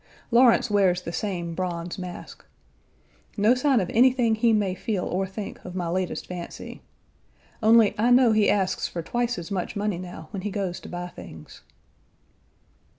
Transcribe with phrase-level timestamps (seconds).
[0.31, 2.43] Lawrence wears the same bronze mask.
[3.37, 6.81] No sign of anything he may feel or think of my latest fancy.
[7.61, 10.89] Only, I know he asks for twice as much money now when he goes to
[10.89, 11.61] buy things.